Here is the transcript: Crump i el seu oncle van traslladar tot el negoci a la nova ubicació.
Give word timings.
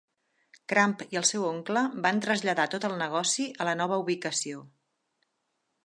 Crump 0.71 1.03
i 1.15 1.19
el 1.21 1.27
seu 1.31 1.45
oncle 1.49 1.83
van 2.07 2.23
traslladar 2.29 2.67
tot 2.77 2.89
el 2.91 2.99
negoci 3.05 3.47
a 3.61 3.69
la 3.71 3.79
nova 3.83 4.01
ubicació. 4.07 4.69